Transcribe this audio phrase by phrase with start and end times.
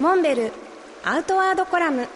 [0.00, 0.52] モンベル
[1.04, 2.08] アウトワードコラム。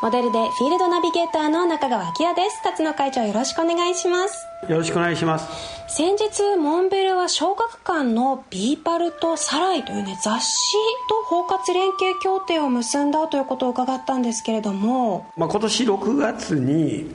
[0.00, 2.62] モデルでフィールドナビゲーターの仲川希良です。
[2.62, 4.46] 辰野会長よろしくお願いします。
[4.68, 5.48] よろしくお願いします。
[5.88, 10.76] 先日モンベルは小学館のビーパルとサライというね雑誌
[11.08, 17.10] と包括連携協定を結んだということを伺ったんですけれども、まあ、今年6月に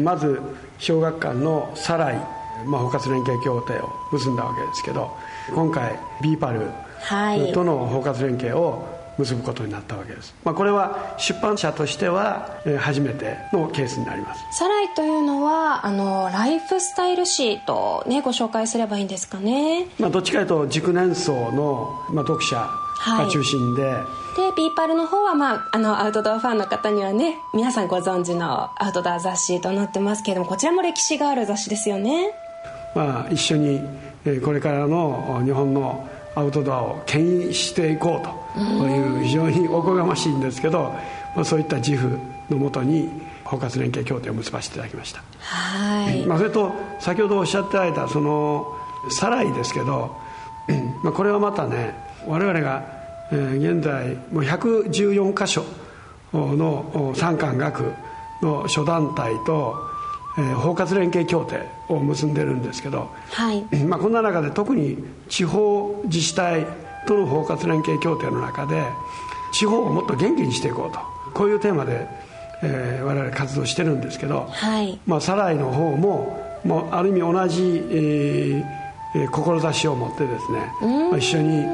[0.00, 0.40] まず
[0.78, 2.20] 小学館のサライ、
[2.66, 5.10] まあ、包括連携協定を結んだわけですけど
[5.54, 6.70] 今回 BE-PAL
[7.52, 12.48] との包括連携を結ぶことになったわけです、まあ、これは出版社としては
[12.78, 14.40] 初めてのケースになります。
[14.52, 32.32] サライというのはあのライフスタイル誌と、ね、ご紹介すればいいんですかね、まあ、どっちかというと熟年層の、まあ、読者が中心で、はいで BE-PAL の方は、まあ、あのアウトドアファンの方にはね皆さんご存知のアウトドア雑誌となってますけれどもこちらも歴史がある雑誌ですよね
[32.94, 33.80] まあ一緒に
[34.42, 40.94] これからの日本のアウトドアを牽引していこうという非常におこがましいんですけど、
[41.34, 43.08] まあ、そういった自負のもとに
[43.44, 45.22] 包括連携協定を結ばせていただきました。
[45.40, 48.76] はい、まあ、それと先ほどおっしゃっていただいたその
[49.10, 50.16] サライですけど、
[51.02, 51.94] まあ、これはまたね
[52.26, 52.84] 我々が、
[53.32, 55.64] えー、現在もう114箇所
[56.32, 57.92] の産官学
[58.42, 59.90] の諸団体と
[60.38, 63.64] えー、包括連携協定を結んでるんですけど、はい。
[63.84, 66.66] まあ、こんな中で特に地方自治体
[67.06, 68.84] との包括連携協定の中で
[69.52, 71.00] 地方をもっと元気にしていこうと。
[71.34, 72.08] こういうテーマで、
[72.62, 74.98] えー、我々活動してるんですけど、はい。
[75.06, 80.72] まあ、サライの方ももうある意味同じ、えー、志を持ってですね、
[81.10, 81.64] まあ、一緒に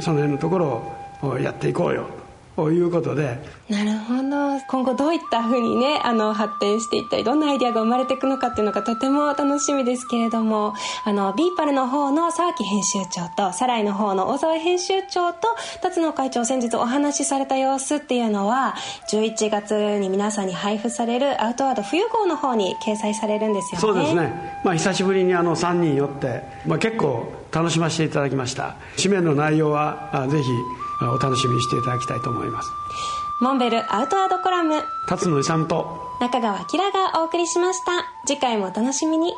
[0.00, 0.82] その辺のところ
[1.22, 2.25] をやっていこうよと
[2.72, 3.38] いうことで。
[3.68, 4.46] なるほど。
[4.68, 15.40] 今後どういったふうにねあの発展していったりどんなアイデアが生まれていくのかっていうのがとても楽しみですけれどもあの BE-PAL の方の沢木編集長とサライの方の大沢編集長と
[15.82, 18.74] 辰野会長先日お話しされた様子っていうのは
[19.10, 23.80] 11月に皆さんに配布されるアウトワード冬号の方に掲載されるんですよね。
[23.80, 28.76] そうですね、まあ、久しぶりにあの3人よって、まあ、結構楽しませていただきました。
[28.96, 30.50] 紙面の内容はぜひ
[31.00, 32.72] お楽しみにしていただきたいと思います。
[33.40, 34.82] モンベルアウトワードコラム。
[35.06, 36.16] 辰野勇と。
[36.20, 38.06] 中川明がお送りしました。
[38.26, 39.34] 次回もお楽しみに